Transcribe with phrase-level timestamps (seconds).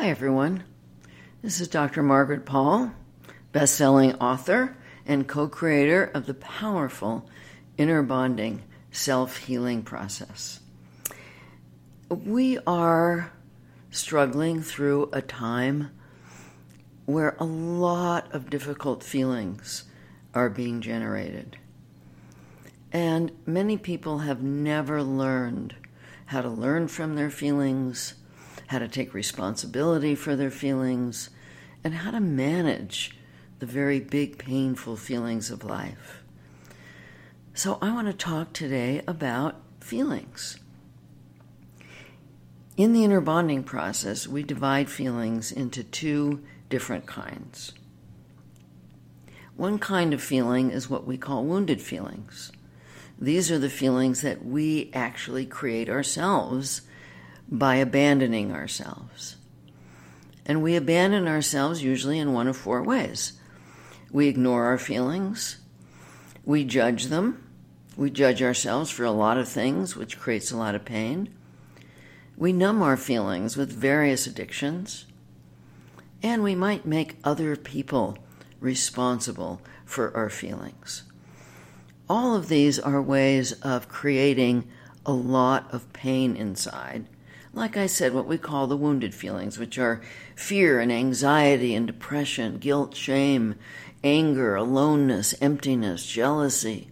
[0.00, 0.62] Hi, everyone.
[1.42, 2.04] This is Dr.
[2.04, 2.92] Margaret Paul,
[3.50, 7.28] best-selling author and co-creator of the powerful
[7.76, 10.60] inner bonding self-healing process.
[12.08, 13.32] We are
[13.90, 15.90] struggling through a time
[17.06, 19.82] where a lot of difficult feelings
[20.32, 21.58] are being generated.
[22.92, 25.74] And many people have never learned
[26.26, 28.14] how to learn from their feelings,
[28.68, 31.30] how to take responsibility for their feelings,
[31.82, 33.16] and how to manage
[33.58, 36.22] the very big, painful feelings of life.
[37.54, 40.58] So, I want to talk today about feelings.
[42.76, 47.72] In the inner bonding process, we divide feelings into two different kinds.
[49.56, 52.52] One kind of feeling is what we call wounded feelings.
[53.18, 56.82] These are the feelings that we actually create ourselves
[57.48, 59.36] by abandoning ourselves.
[60.46, 63.34] And we abandon ourselves usually in one of four ways
[64.10, 65.58] we ignore our feelings,
[66.44, 67.46] we judge them,
[67.96, 71.28] we judge ourselves for a lot of things, which creates a lot of pain.
[72.36, 75.04] We numb our feelings with various addictions,
[76.22, 78.16] and we might make other people
[78.60, 81.02] responsible for our feelings.
[82.08, 84.68] All of these are ways of creating
[85.04, 87.06] a lot of pain inside.
[87.52, 90.02] Like I said, what we call the wounded feelings, which are
[90.36, 93.56] fear and anxiety and depression, guilt, shame,
[94.04, 96.90] anger, aloneness, emptiness, jealousy.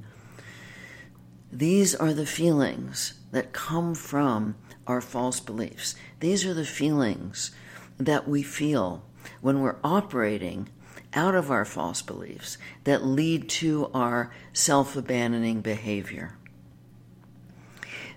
[1.52, 5.94] These are the feelings that come from our false beliefs.
[6.20, 7.50] These are the feelings
[7.98, 9.04] that we feel
[9.40, 10.68] when we're operating
[11.14, 16.36] out of our false beliefs that lead to our self abandoning behavior.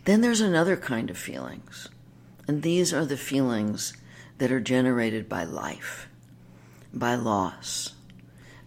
[0.05, 1.89] Then there's another kind of feelings,
[2.49, 3.93] and these are the feelings
[4.39, 6.09] that are generated by life,
[6.91, 7.93] by loss,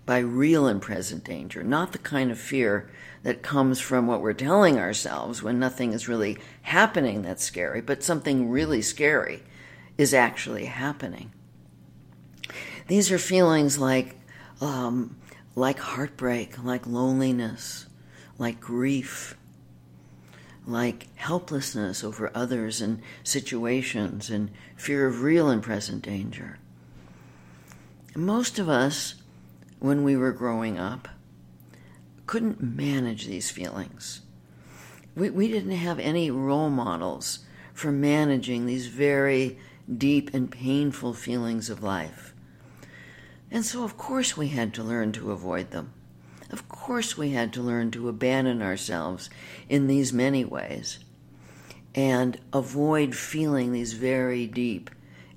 [0.06, 2.88] by real and present danger, not the kind of fear
[3.24, 8.04] that comes from what we're telling ourselves when nothing is really happening that's scary, but
[8.04, 9.42] something really scary
[9.98, 11.32] is actually happening.
[12.86, 14.14] These are feelings like,
[14.60, 15.16] um,
[15.56, 17.86] like heartbreak, like loneliness,
[18.38, 19.36] like grief,
[20.66, 26.58] like helplessness over others and situations, and fear of real and present danger.
[28.14, 29.14] Most of us
[29.78, 31.08] when we were growing up
[32.26, 34.20] couldn't manage these feelings.
[35.16, 37.40] We, we didn't have any role models
[37.74, 39.58] for managing these very
[39.92, 42.32] deep and painful feelings of life.
[43.50, 45.92] And so, of course, we had to learn to avoid them.
[46.52, 49.30] Of course, we had to learn to abandon ourselves
[49.68, 50.98] in these many ways
[51.94, 54.90] and avoid feeling these very deep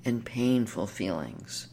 [0.04, 1.68] and painful feelings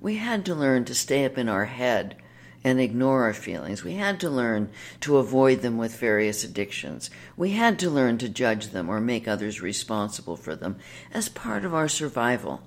[0.00, 2.16] we had to learn to stay up in our head
[2.62, 3.84] and ignore our feelings.
[3.84, 7.10] We had to learn to avoid them with various addictions.
[7.36, 10.76] We had to learn to judge them or make others responsible for them
[11.12, 12.62] as part of our survival.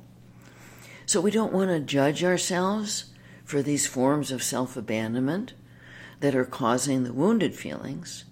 [1.05, 3.05] So we don't want to judge ourselves
[3.43, 5.53] for these forms of self abandonment
[6.19, 8.25] that are causing the wounded feelings.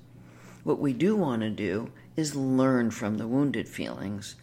[0.64, 4.36] What we do want to do is learn from the wounded feelings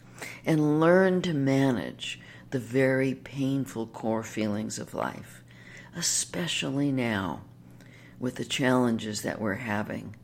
[0.46, 5.42] and learn to manage the very painful core feelings of life,
[5.94, 7.42] especially now
[8.20, 10.14] with the challenges that we're having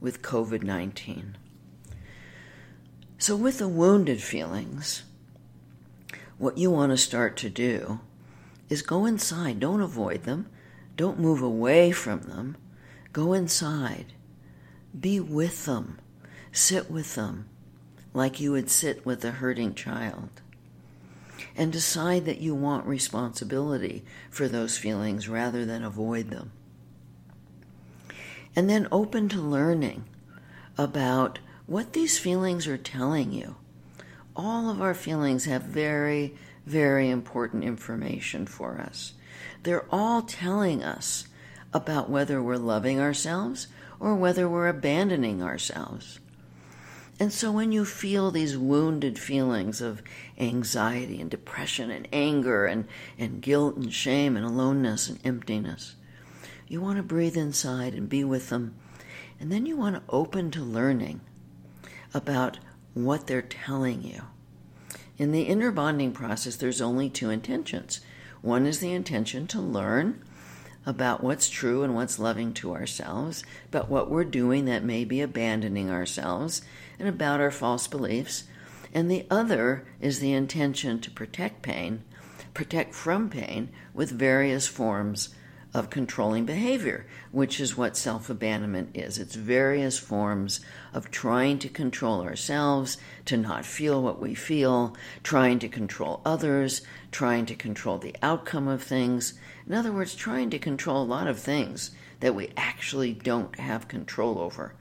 [0.00, 1.36] with COVID 19.
[3.18, 5.04] So, with the wounded feelings,
[6.38, 8.00] what you want to start to do
[8.68, 9.60] is go inside.
[9.60, 10.48] Don't avoid them,
[10.96, 12.56] don't move away from them.
[13.12, 14.14] Go inside.
[14.98, 15.98] Be with them.
[16.52, 17.48] Sit with them
[18.14, 20.30] like you would sit with a hurting child
[21.54, 26.50] and decide that you want responsibility for those feelings rather than avoid them.
[28.54, 30.04] And then open to learning
[30.78, 33.56] about what these feelings are telling you.
[34.34, 36.34] All of our feelings have very,
[36.64, 39.12] very important information for us.
[39.66, 41.26] They're all telling us
[41.72, 43.66] about whether we're loving ourselves
[43.98, 46.20] or whether we're abandoning ourselves.
[47.18, 50.04] And so when you feel these wounded feelings of
[50.38, 52.86] anxiety and depression and anger and,
[53.18, 55.96] and guilt and shame and aloneness and emptiness,
[56.68, 58.76] you want to breathe inside and be with them.
[59.40, 61.22] And then you want to open to learning
[62.14, 62.60] about
[62.94, 64.22] what they're telling you.
[65.18, 68.00] In the inner bonding process, there's only two intentions.
[68.46, 70.22] One is the intention to learn
[70.86, 75.20] about what's true and what's loving to ourselves, about what we're doing that may be
[75.20, 76.62] abandoning ourselves,
[76.96, 78.44] and about our false beliefs.
[78.94, 82.04] And the other is the intention to protect pain,
[82.54, 85.34] protect from pain with various forms
[85.76, 89.18] of controlling behavior, which is what self abandonment is.
[89.18, 90.60] It's various forms
[90.94, 92.96] of trying to control ourselves,
[93.26, 96.80] to not feel what we feel, trying to control others,
[97.12, 99.34] trying to control the outcome of things.
[99.66, 101.90] In other words, trying to control a lot of things
[102.20, 104.72] that we actually don't have control over.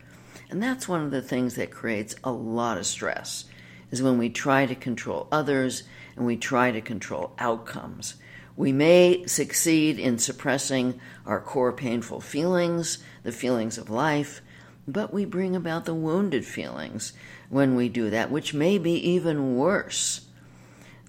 [0.50, 3.44] And that's one of the things that creates a lot of stress
[3.92, 5.84] is when we try to control others
[6.16, 8.16] and we try to control outcomes.
[8.58, 14.42] We may succeed in suppressing our core painful feelings, the feelings of life,
[14.88, 17.14] but we bring about the wounded feelings
[17.50, 20.28] when we do that, which may be even worse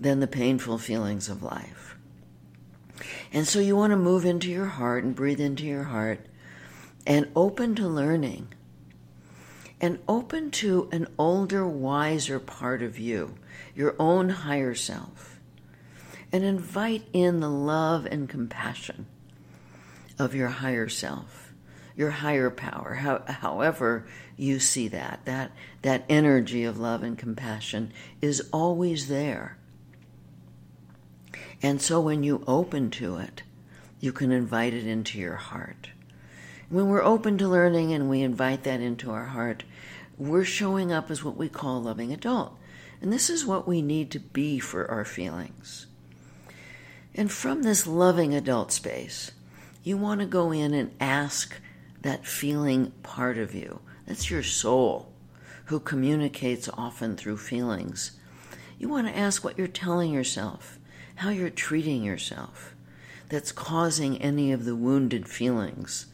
[0.00, 1.96] than the painful feelings of life.
[3.32, 6.26] And so you want to move into your heart and breathe into your heart
[7.06, 8.48] and open to learning
[9.80, 13.34] and open to an older, wiser part of you,
[13.74, 15.35] your own higher self
[16.36, 19.06] and invite in the love and compassion
[20.18, 21.54] of your higher self,
[21.96, 24.06] your higher power, how, however
[24.36, 25.20] you see that.
[25.24, 27.90] That, that energy of love and compassion
[28.20, 29.56] is always there.
[31.62, 33.42] And so when you open to it,
[33.98, 35.88] you can invite it into your heart.
[36.68, 39.64] When we're open to learning and we invite that into our heart,
[40.18, 42.58] we're showing up as what we call loving adult.
[43.00, 45.86] And this is what we need to be for our feelings.
[47.18, 49.32] And from this loving adult space,
[49.82, 51.58] you want to go in and ask
[52.02, 53.80] that feeling part of you.
[54.06, 55.10] That's your soul,
[55.64, 58.12] who communicates often through feelings.
[58.78, 60.78] You want to ask what you're telling yourself,
[61.16, 62.74] how you're treating yourself,
[63.30, 66.06] that's causing any of the wounded feelings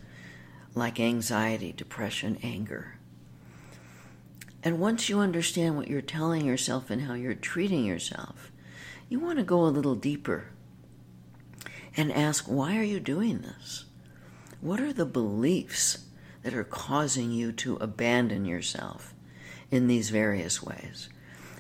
[0.75, 2.97] like anxiety, depression, anger.
[4.63, 8.53] And once you understand what you're telling yourself and how you're treating yourself,
[9.09, 10.47] you want to go a little deeper
[11.97, 13.85] and ask, why are you doing this?
[14.61, 16.07] What are the beliefs
[16.43, 19.15] that are causing you to abandon yourself
[19.71, 21.09] in these various ways?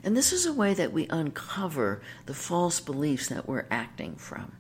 [0.05, 4.53] And this is a way that we uncover the false beliefs that we're acting from.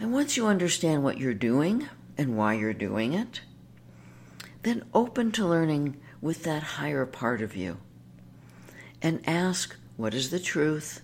[0.00, 3.42] And once you understand what you're doing and why you're doing it,
[4.62, 7.76] then open to learning with that higher part of you
[9.02, 11.02] and ask, what is the truth?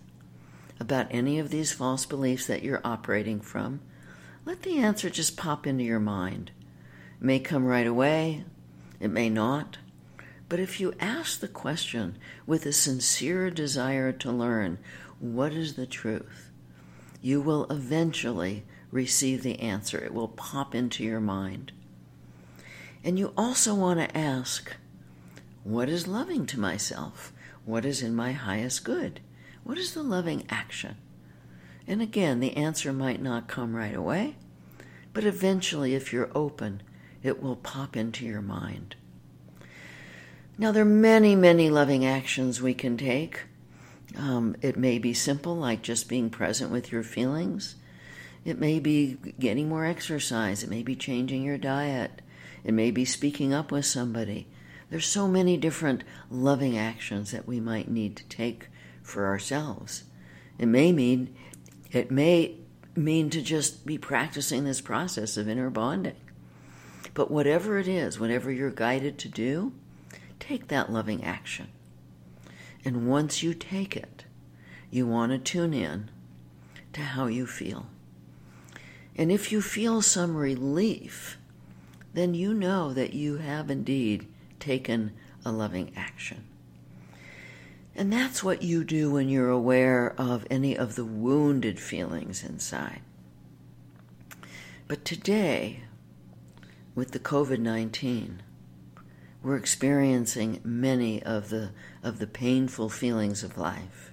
[0.80, 3.80] About any of these false beliefs that you're operating from,
[4.44, 6.50] let the answer just pop into your mind.
[7.20, 8.44] It may come right away,
[8.98, 9.76] it may not.
[10.48, 12.16] But if you ask the question
[12.46, 14.78] with a sincere desire to learn
[15.20, 16.50] what is the truth,
[17.22, 19.98] you will eventually receive the answer.
[19.98, 21.72] It will pop into your mind.
[23.04, 24.74] And you also want to ask,
[25.62, 27.32] what is loving to myself?
[27.64, 29.20] What is in my highest good?
[29.64, 30.96] What is the loving action?
[31.86, 34.36] And again, the answer might not come right away,
[35.12, 36.82] but eventually, if you're open,
[37.22, 38.96] it will pop into your mind.
[40.56, 43.42] Now, there are many, many loving actions we can take.
[44.16, 47.76] Um, it may be simple, like just being present with your feelings.
[48.44, 50.62] It may be getting more exercise.
[50.62, 52.22] It may be changing your diet.
[52.64, 54.48] It may be speaking up with somebody.
[54.90, 58.68] There's so many different loving actions that we might need to take
[59.10, 60.04] for ourselves.
[60.58, 61.34] It may mean
[61.90, 62.56] it may
[62.96, 66.16] mean to just be practicing this process of inner bonding.
[67.14, 69.72] But whatever it is, whatever you're guided to do,
[70.38, 71.68] take that loving action.
[72.84, 74.24] And once you take it,
[74.90, 76.10] you want to tune in
[76.92, 77.86] to how you feel.
[79.16, 81.38] And if you feel some relief,
[82.14, 84.26] then you know that you have indeed
[84.58, 85.12] taken
[85.44, 86.44] a loving action.
[87.94, 93.00] And that's what you do when you're aware of any of the wounded feelings inside.
[94.88, 95.80] But today,
[96.94, 98.42] with the COVID 19,
[99.42, 101.70] we're experiencing many of the,
[102.02, 104.12] of the painful feelings of life.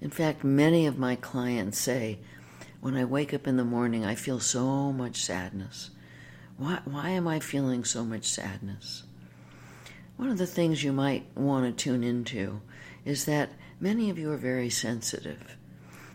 [0.00, 2.18] In fact, many of my clients say,
[2.80, 5.90] when I wake up in the morning, I feel so much sadness.
[6.56, 9.04] Why, why am I feeling so much sadness?
[10.16, 12.62] One of the things you might want to tune into
[13.06, 15.56] is that many of you are very sensitive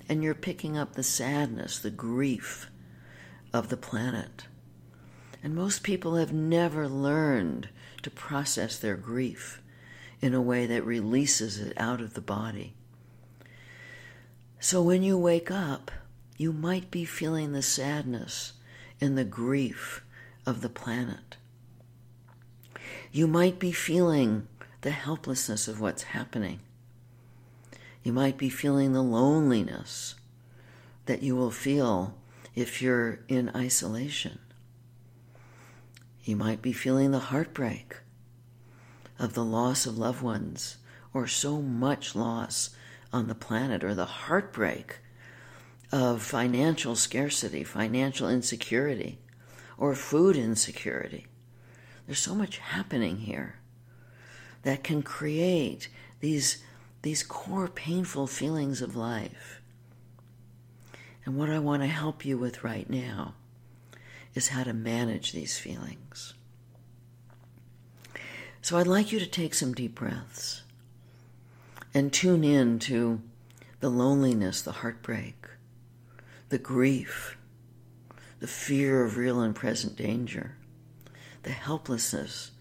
[0.08, 2.70] and you're picking up the sadness, the grief
[3.54, 4.44] of the planet.
[5.42, 7.70] And most people have never learned
[8.04, 9.62] to process their grief
[10.20, 12.74] in a way that releases it out of the body.
[14.60, 15.90] So when you wake up,
[16.38, 18.54] you might be feeling the sadness
[19.00, 20.04] and the grief
[20.46, 21.38] of the planet.
[23.14, 24.48] You might be feeling
[24.82, 26.60] the helplessness of what's happening.
[28.04, 30.16] You might be feeling the loneliness
[31.06, 32.16] that you will feel
[32.56, 34.40] if you're in isolation.
[36.24, 37.98] You might be feeling the heartbreak
[39.20, 40.78] of the loss of loved ones
[41.14, 42.72] or so much loss
[43.14, 45.00] on the planet or the heartbreak
[45.92, 49.20] of financial scarcity, financial insecurity,
[49.78, 51.28] or food insecurity.
[52.06, 53.60] There's so much happening here
[54.64, 55.90] that can create
[56.20, 56.64] these,
[57.02, 59.62] these core painful feelings of life.
[61.26, 63.36] And what I want to help you with right now
[64.34, 66.34] is how to manage these feelings.
[68.62, 70.64] So I'd like you to take some deep breaths
[71.94, 73.22] and tune in to
[73.80, 75.48] the loneliness, the heartbreak,
[76.50, 77.38] the grief,
[78.40, 80.56] the fear of real and present danger,
[81.44, 82.52] the helplessness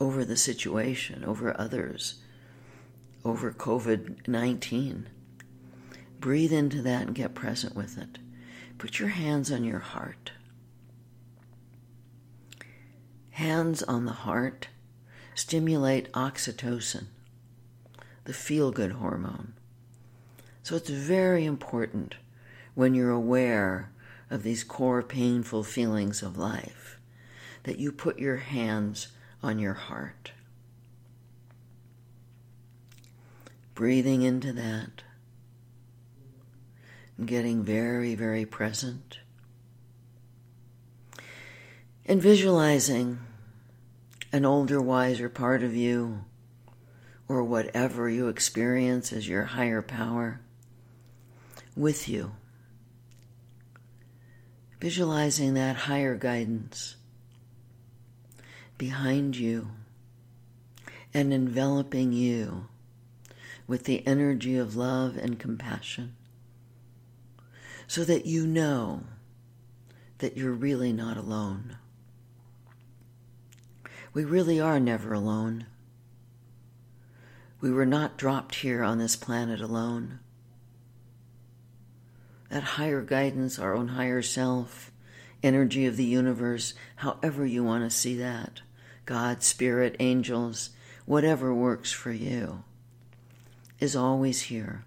[0.00, 2.21] over the situation, over others,
[3.24, 5.08] over COVID 19.
[6.20, 8.18] Breathe into that and get present with it.
[8.78, 10.32] Put your hands on your heart.
[13.30, 14.68] Hands on the heart
[15.34, 17.06] stimulate oxytocin,
[18.24, 19.54] the feel good hormone.
[20.62, 22.14] So it's very important
[22.74, 23.90] when you're aware
[24.30, 26.98] of these core painful feelings of life
[27.64, 29.08] that you put your hands
[29.42, 30.32] on your heart.
[33.82, 35.02] Breathing into that,
[37.18, 39.18] and getting very, very present,
[42.06, 43.18] and visualizing
[44.32, 46.24] an older, wiser part of you,
[47.26, 50.40] or whatever you experience as your higher power,
[51.74, 52.36] with you.
[54.80, 56.94] Visualizing that higher guidance
[58.78, 59.72] behind you
[61.12, 62.68] and enveloping you
[63.66, 66.14] with the energy of love and compassion
[67.86, 69.02] so that you know
[70.18, 71.76] that you're really not alone.
[74.14, 75.66] We really are never alone.
[77.60, 80.20] We were not dropped here on this planet alone.
[82.50, 84.90] That higher guidance, our own higher self,
[85.42, 88.62] energy of the universe, however you want to see that,
[89.06, 90.70] God, Spirit, angels,
[91.04, 92.64] whatever works for you,
[93.82, 94.84] is always here,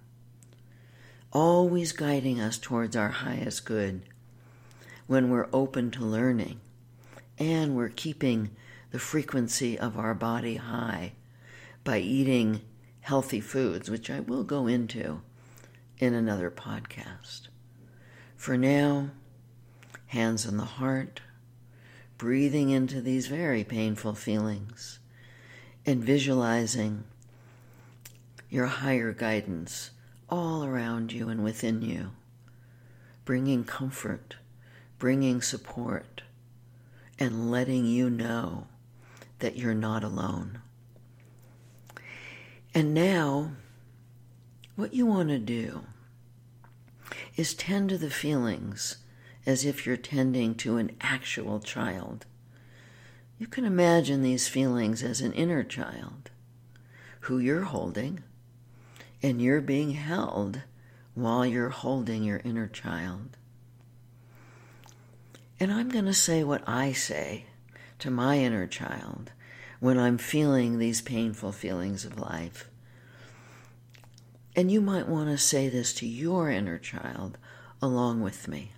[1.34, 4.02] always guiding us towards our highest good
[5.06, 6.58] when we're open to learning
[7.38, 8.50] and we're keeping
[8.92, 11.12] the frequency of our body high
[11.84, 12.62] by eating
[13.02, 15.20] healthy foods, which I will go into
[16.00, 17.50] in another podcast.
[18.38, 19.10] For now,
[20.08, 21.20] hands on the heart,
[22.18, 25.00] breathing into these very painful feelings
[25.86, 27.04] and visualizing
[28.55, 29.91] your higher guidance
[30.29, 32.12] all around you and within you,
[33.25, 34.38] bringing comfort,
[34.97, 36.21] bringing support,
[37.19, 38.65] and letting you know
[39.39, 40.57] that you're not alone.
[42.74, 43.51] And now,
[44.77, 45.81] what you want to do
[47.35, 49.00] is tend to the feelings
[49.45, 52.25] as if you're tending to an actual child.
[53.38, 56.31] You can imagine these feelings as an inner child
[57.21, 58.24] who you're holding,
[59.22, 60.62] and you're being held
[61.13, 63.38] while you're holding your inner child.
[65.60, 67.45] And I'm going to say what I say
[68.00, 69.31] to my inner child
[69.79, 72.69] when I'm feeling these painful feelings of life.
[74.55, 77.38] And you might want to say this to your inner child
[77.81, 78.72] along with me.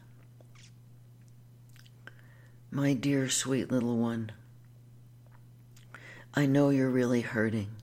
[2.69, 4.31] My dear sweet little one,
[6.33, 7.76] I know you're really hurting.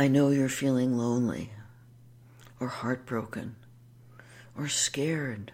[0.00, 1.52] I know you're feeling lonely
[2.58, 3.56] or heartbroken
[4.56, 5.52] or scared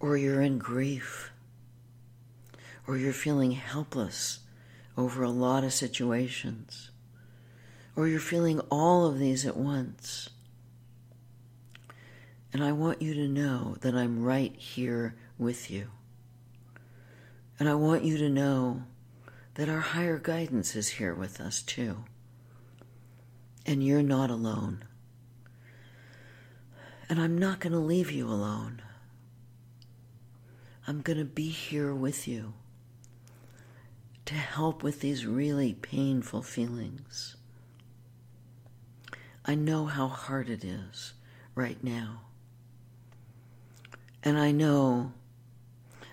[0.00, 1.32] or you're in grief
[2.86, 4.38] or you're feeling helpless
[4.96, 6.90] over a lot of situations,
[7.94, 10.30] or you're feeling all of these at once.
[12.54, 15.88] And I want you to know that I'm right here with you.
[17.58, 18.84] And I want you to know
[19.56, 22.04] that our higher guidance is here with us too.
[23.64, 24.84] And you're not alone.
[27.08, 28.82] And I'm not going to leave you alone.
[30.86, 32.54] I'm going to be here with you
[34.24, 37.36] to help with these really painful feelings.
[39.44, 41.14] I know how hard it is
[41.54, 42.22] right now.
[44.24, 45.12] And I know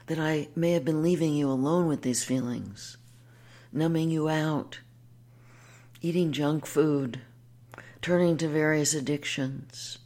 [0.07, 2.97] that I may have been leaving you alone with these feelings,
[3.71, 4.79] numbing you out,
[6.01, 7.21] eating junk food,
[8.01, 9.97] turning to various addictions,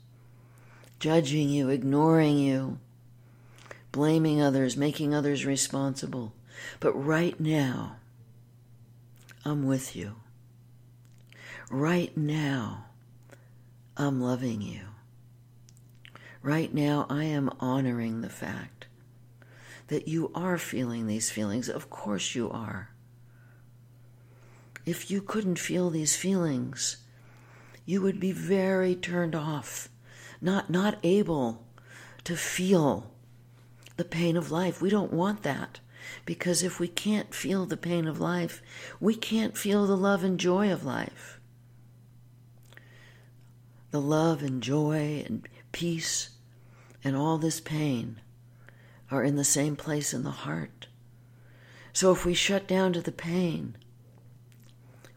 [1.00, 2.80] judging you, ignoring you,
[3.92, 6.34] blaming others, making others responsible.
[6.80, 7.98] But right now,
[9.46, 10.16] I'm with you.
[11.70, 12.86] Right now,
[13.98, 14.82] I'm loving you.
[16.42, 18.88] Right now, I am honoring the fact
[19.88, 21.70] that you are feeling these feelings.
[21.70, 22.90] Of course, you are.
[24.86, 26.98] If you couldn't feel these feelings,
[27.86, 29.90] you would be very turned off,
[30.42, 31.66] not, not able
[32.24, 33.12] to feel
[33.98, 34.82] the pain of life.
[34.82, 35.80] We don't want that
[36.26, 38.62] because if we can't feel the pain of life,
[39.00, 41.40] we can't feel the love and joy of life.
[43.92, 46.30] The love and joy and peace
[47.04, 48.20] and all this pain
[49.12, 50.88] are in the same place in the heart.
[51.92, 53.78] So if we shut down to the pain,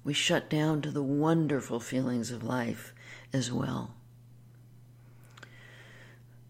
[0.07, 2.95] we shut down to the wonderful feelings of life
[3.33, 3.93] as well.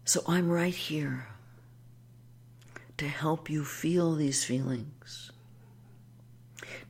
[0.05, 1.29] So I'm right here
[2.97, 5.31] to help you feel these feelings,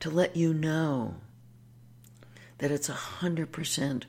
[0.00, 1.14] to let you know
[2.58, 4.02] that it's 100%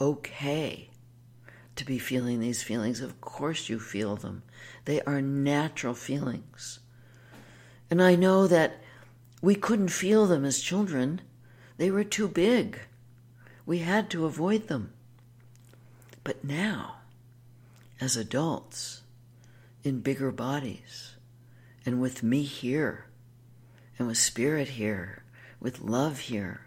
[0.00, 0.88] okay
[1.76, 3.02] to be feeling these feelings.
[3.02, 4.42] Of course, you feel them,
[4.86, 6.80] they are natural feelings.
[7.90, 8.82] And I know that
[9.42, 11.20] we couldn't feel them as children
[11.76, 12.78] they were too big.
[13.64, 14.92] We had to avoid them.
[16.24, 16.96] But now,
[18.00, 19.02] as adults,
[19.84, 21.14] in bigger bodies,
[21.84, 23.06] and with me here,
[23.98, 25.22] and with spirit here,
[25.60, 26.66] with love here,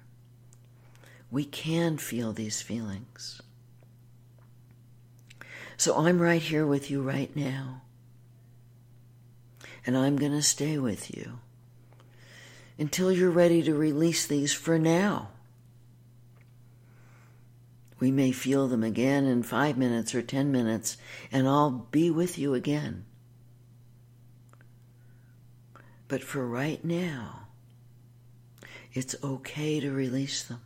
[1.31, 3.41] we can feel these feelings.
[5.77, 7.81] So I'm right here with you right now.
[9.85, 11.39] And I'm going to stay with you
[12.79, 15.27] until you're ready to release these for now.
[17.99, 20.95] We may feel them again in five minutes or ten minutes,
[21.31, 23.03] and I'll be with you again.
[26.07, 27.47] But for right now,
[28.93, 30.61] it's okay to release them.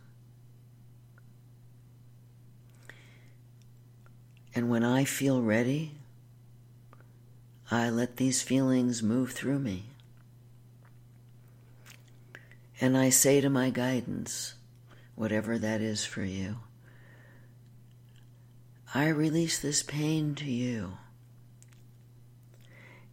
[4.54, 5.96] And when I feel ready,
[7.72, 9.86] I let these feelings move through me.
[12.84, 14.56] And I say to my guidance,
[15.14, 16.56] whatever that is for you,
[18.94, 20.98] I release this pain to you.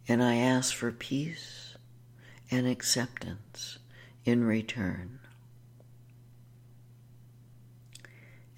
[0.06, 1.74] And I ask for peace
[2.50, 3.78] and acceptance
[4.26, 5.20] in return.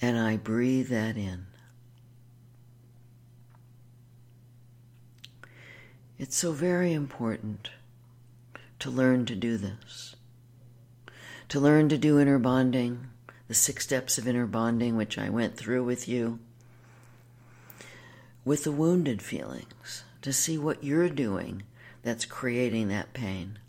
[0.02, 1.46] And I breathe that in.
[6.18, 7.70] It's so very important
[8.80, 10.16] to learn to do this
[11.54, 13.06] to learn to do inner bonding,
[13.46, 16.40] the six steps of inner bonding, which I went through with you,
[18.44, 21.62] with the wounded feelings, to see what you're doing
[22.02, 23.60] that's creating that pain.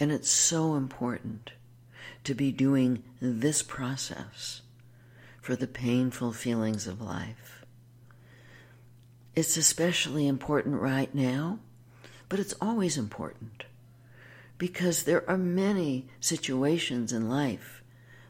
[0.00, 1.52] And it's so important
[2.24, 4.62] to be doing this process
[5.40, 7.64] for the painful feelings of life.
[9.36, 11.60] It's especially important right now,
[12.28, 13.66] but it's always important
[14.62, 17.82] because there are many situations in life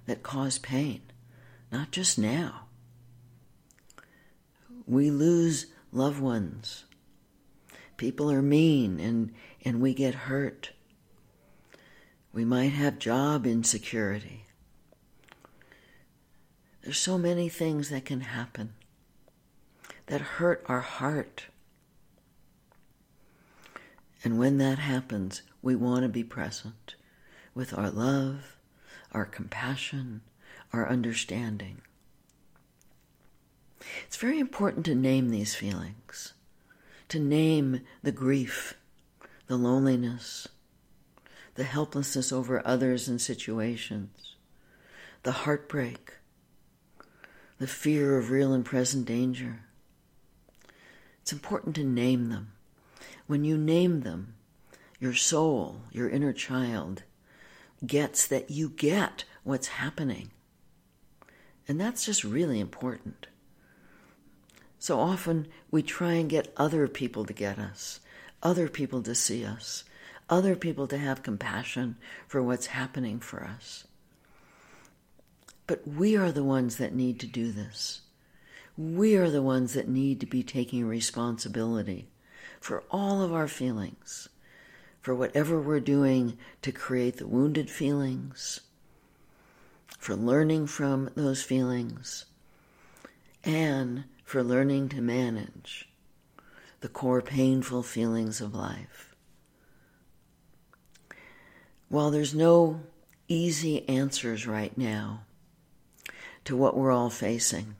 [0.06, 1.02] that cause pain,
[1.70, 2.62] not just now.
[4.86, 6.84] We lose loved ones.
[7.98, 10.70] People are mean and, and we get hurt.
[12.32, 14.46] We might have job insecurity.
[16.82, 18.72] There's so many things that can happen
[20.06, 21.48] that hurt our heart.
[24.24, 26.96] And when that happens, we want to be present
[27.54, 28.56] with our love,
[29.12, 30.22] our compassion,
[30.72, 31.80] our understanding.
[34.06, 36.34] It's very important to name these feelings,
[37.08, 38.74] to name the grief,
[39.46, 40.48] the loneliness,
[41.54, 44.36] the helplessness over others and situations,
[45.22, 46.14] the heartbreak,
[47.58, 49.60] the fear of real and present danger.
[51.20, 52.52] It's important to name them.
[53.26, 54.34] When you name them,
[55.02, 57.02] your soul, your inner child,
[57.84, 60.30] gets that you get what's happening.
[61.66, 63.26] And that's just really important.
[64.78, 67.98] So often we try and get other people to get us,
[68.44, 69.82] other people to see us,
[70.30, 71.96] other people to have compassion
[72.28, 73.88] for what's happening for us.
[75.66, 78.02] But we are the ones that need to do this.
[78.78, 82.08] We are the ones that need to be taking responsibility
[82.60, 84.28] for all of our feelings
[85.02, 88.60] for whatever we're doing to create the wounded feelings,
[89.98, 92.24] for learning from those feelings,
[93.44, 95.88] and for learning to manage
[96.80, 99.14] the core painful feelings of life.
[101.88, 102.80] While there's no
[103.28, 105.24] easy answers right now
[106.44, 107.74] to what we're all facing,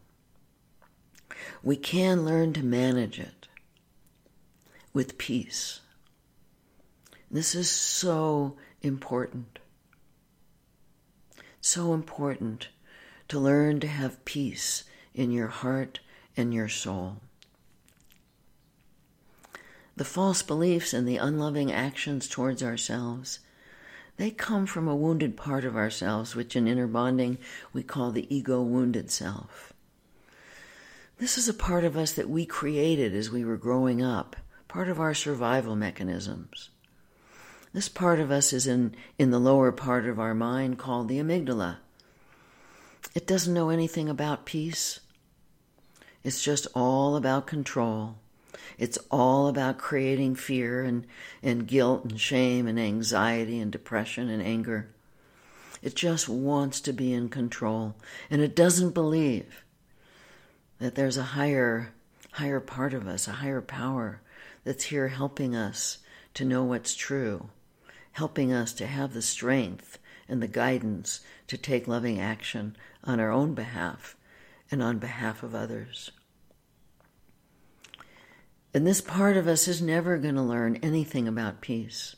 [1.62, 3.46] we can learn to manage it
[4.92, 5.82] with peace.
[7.33, 9.59] This is so important.
[11.62, 12.68] So important
[13.29, 16.01] to learn to have peace in your heart
[16.37, 17.16] and your soul.
[19.97, 23.38] The false beliefs and the unloving actions towards ourselves,
[24.18, 27.38] they come from a wounded part of ourselves, which in inner bonding
[27.73, 29.73] we call the ego wounded self.
[31.16, 34.37] This is a part of us that we created as we were growing up,
[34.68, 36.68] part of our survival mechanisms.
[37.72, 41.18] This part of us is in, in the lower part of our mind called the
[41.18, 41.78] amygdala.
[43.14, 45.00] It doesn't know anything about peace.
[46.22, 48.16] It's just all about control.
[48.78, 51.06] It's all about creating fear and,
[51.42, 54.88] and guilt and shame and anxiety and depression and anger.
[55.82, 57.96] It just wants to be in control.
[58.30, 59.64] And it doesn't believe
[60.78, 61.92] that there's a higher,
[62.32, 64.20] higher part of us, a higher power
[64.64, 65.98] that's here helping us
[66.35, 67.48] to know what's true,
[68.12, 69.98] helping us to have the strength
[70.29, 74.16] and the guidance to take loving action on our own behalf
[74.70, 76.11] and on behalf of others.
[78.75, 82.16] And this part of us is never going to learn anything about peace.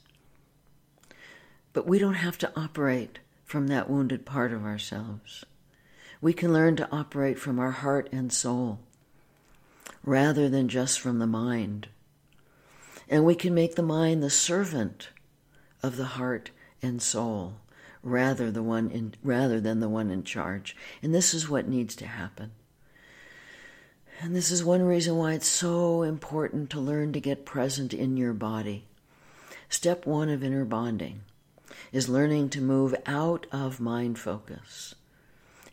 [1.72, 5.44] But we don't have to operate from that wounded part of ourselves.
[6.20, 8.78] We can learn to operate from our heart and soul
[10.04, 11.88] rather than just from the mind.
[13.09, 15.09] And we can make the mind the servant
[15.84, 17.54] of the heart and soul
[18.02, 20.74] rather the one in, rather than the one in charge.
[21.02, 22.52] And this is what needs to happen.
[24.20, 28.16] And this is one reason why it's so important to learn to get present in
[28.16, 28.84] your body.
[29.68, 31.20] Step one of inner bonding
[31.92, 34.94] is learning to move out of mind focus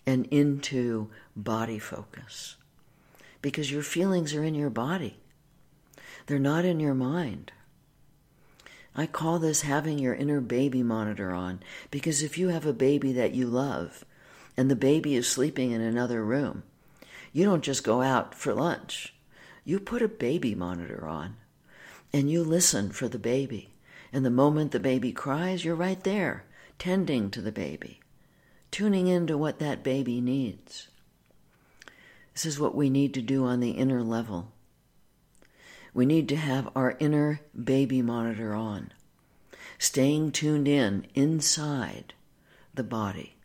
[0.06, 2.56] and into body focus.
[3.41, 5.17] Because your feelings are in your body,
[6.26, 7.52] they're not in your mind.
[8.96, 13.14] I call this having your inner baby monitor on because if you have a baby
[13.14, 14.04] that you love
[14.58, 16.64] and the baby is sleeping in another room,
[17.32, 19.14] you don't just go out for lunch.
[19.64, 21.38] You put a baby monitor on
[22.12, 23.70] and you listen for the baby.
[24.12, 26.44] And the moment the baby cries, you're right there,
[26.78, 28.02] tending to the baby,
[28.70, 30.90] tuning in to what that baby needs.
[32.34, 34.52] This is what we need to do on the inner level.
[35.94, 38.94] We need to have our inner baby monitor on,
[39.78, 42.14] staying tuned in inside
[42.74, 43.36] the body.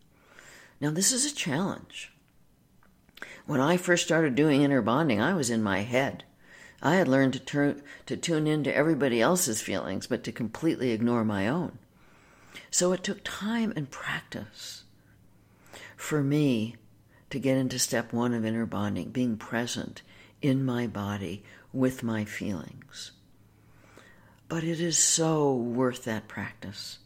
[0.81, 2.13] Now, this is a challenge.
[3.47, 6.25] When I first started doing inner bonding, I was in my head.
[6.83, 11.25] I had learned to, turn, to tune into everybody else's feelings, but to completely ignore
[11.25, 11.79] my own.
[12.71, 14.85] So it took time and practice
[15.97, 16.77] for me
[17.31, 20.03] to get into step one of inner bonding, being present
[20.43, 21.43] in my body
[21.77, 23.13] with my feelings.
[24.49, 26.99] But it is so worth that practice.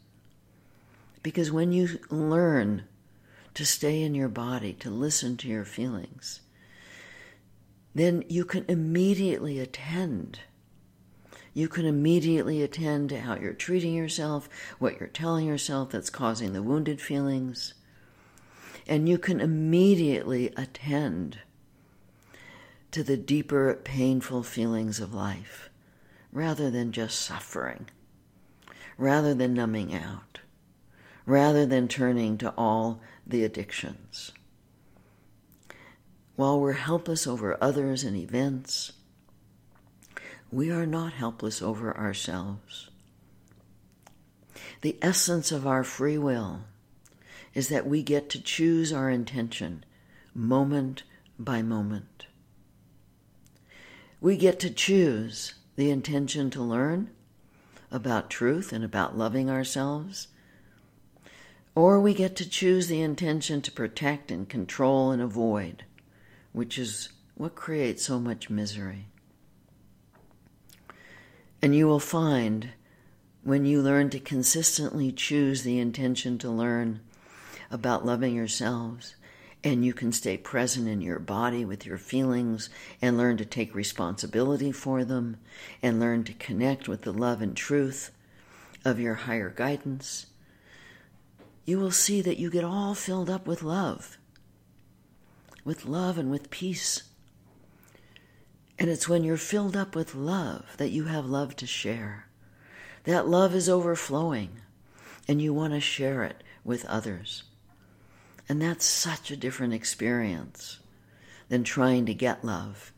[1.22, 2.84] Because when you learn
[3.54, 6.40] to stay in your body, to listen to your feelings,
[7.94, 10.40] then you can immediately attend.
[11.52, 16.52] You can immediately attend to how you're treating yourself, what you're telling yourself that's causing
[16.52, 17.74] the wounded feelings.
[18.86, 21.38] And you can immediately attend
[22.90, 25.70] to the deeper, painful feelings of life
[26.32, 27.86] rather than just suffering,
[28.96, 30.40] rather than numbing out,
[31.26, 34.32] rather than turning to all the addictions.
[36.36, 38.92] While we're helpless over others and events,
[40.50, 42.90] we are not helpless over ourselves.
[44.80, 46.62] The essence of our free will
[47.54, 49.84] is that we get to choose our intention
[50.34, 51.02] moment
[51.38, 52.19] by moment.
[54.20, 57.10] We get to choose the intention to learn
[57.90, 60.28] about truth and about loving ourselves
[61.74, 65.84] or we get to choose the intention to protect and control and avoid,
[66.52, 69.06] which is what creates so much misery.
[71.62, 72.70] And you will find
[73.44, 77.00] when you learn to consistently choose the intention to learn
[77.70, 79.14] about loving yourselves,
[79.62, 82.70] and you can stay present in your body with your feelings
[83.02, 85.36] and learn to take responsibility for them
[85.82, 88.10] and learn to connect with the love and truth
[88.84, 90.26] of your higher guidance
[91.70, 94.18] you will see that you get all filled up with love,
[95.64, 97.04] with love and with peace.
[98.76, 102.26] And it's when you're filled up with love that you have love to share.
[103.04, 104.50] That love is overflowing
[105.28, 107.44] and you want to share it with others.
[108.50, 110.80] And that's such a different experience
[111.48, 112.92] than trying to get love.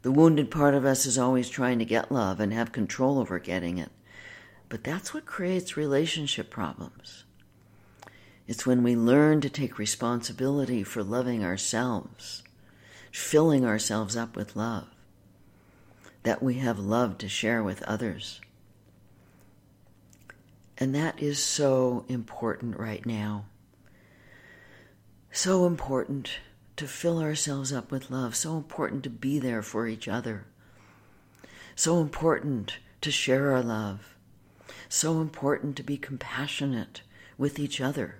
[0.00, 3.38] The wounded part of us is always trying to get love and have control over
[3.38, 3.90] getting it.
[4.70, 7.24] But that's what creates relationship problems.
[8.46, 12.42] It's when we learn to take responsibility for loving ourselves,
[13.12, 14.88] filling ourselves up with love,
[16.22, 18.40] that we have love to share with others.
[20.78, 23.44] And that is so important right now.
[25.36, 26.30] So important
[26.76, 30.46] to fill ourselves up with love, so important to be there for each other,
[31.74, 34.16] so important to share our love,
[34.88, 37.02] so important to be compassionate
[37.36, 38.16] with each other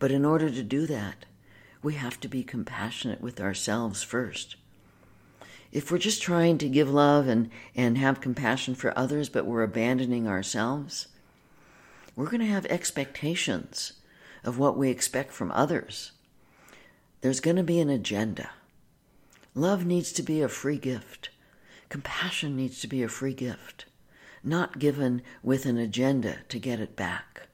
[0.00, 1.26] but in order to do that,
[1.82, 4.56] we have to be compassionate with ourselves first.
[5.70, 9.62] If we're just trying to give love and, and have compassion for others, but we're
[9.62, 11.08] abandoning ourselves,
[12.16, 13.92] we're going to have expectations
[14.42, 16.12] of what we expect from others.
[17.20, 18.50] There's going to be an agenda.
[19.54, 21.30] Love needs to be a free gift.
[21.90, 23.84] Compassion needs to be a free gift,
[24.42, 27.48] not given with an agenda to get it back.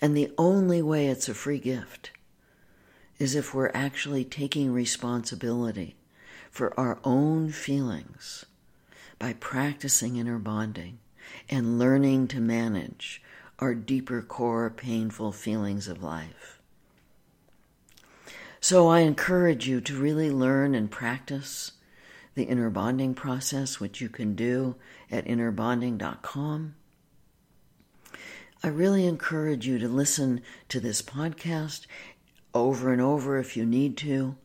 [0.00, 2.10] And the only way it's a free gift
[3.18, 5.96] is if we're actually taking responsibility
[6.50, 8.44] for our own feelings
[9.18, 10.98] by practicing inner bonding
[11.48, 13.22] and learning to manage
[13.58, 16.59] our deeper core painful feelings of life.
[18.60, 21.72] So I encourage you to really learn and practice
[22.34, 24.76] the inner bonding process, which you can do
[25.10, 26.74] at innerbonding.com.
[28.62, 31.86] I really encourage you to listen to this podcast
[32.52, 34.36] over and over if you need to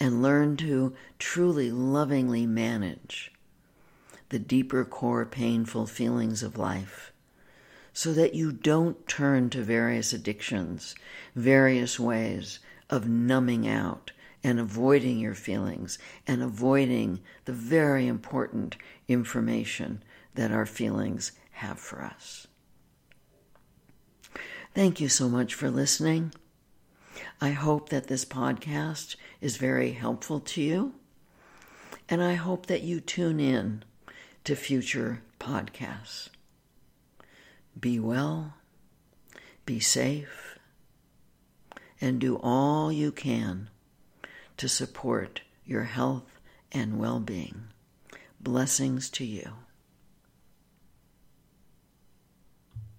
[0.00, 3.30] and learn to truly lovingly manage
[4.30, 7.12] the deeper core painful feelings of life
[7.92, 10.94] so that you don't turn to various addictions,
[11.34, 18.76] various ways of numbing out and avoiding your feelings and avoiding the very important
[19.08, 20.02] information
[20.34, 22.46] that our feelings have for us.
[24.74, 26.32] Thank you so much for listening.
[27.40, 30.94] I hope that this podcast is very helpful to you,
[32.08, 33.82] and I hope that you tune in
[34.44, 36.28] to future podcasts.
[37.78, 38.54] Be well,
[39.66, 40.49] be safe,
[42.00, 43.68] and do all you can
[44.56, 46.40] to support your health
[46.72, 47.64] and well being.
[48.40, 49.52] Blessings to you.